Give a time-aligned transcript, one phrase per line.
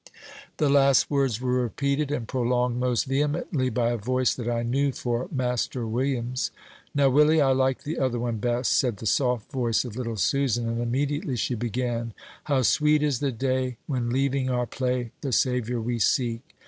[0.57, 4.91] The last words were repeated and prolonged most vehemently by a voice that I knew
[4.91, 6.49] for Master William's.
[6.95, 10.67] "Now, Willie, I like the other one best," said the soft voice of little Susan;
[10.67, 15.79] and immediately she began, "How sweet is the day, When, leaving our play, The Saviour
[15.79, 16.41] we seek!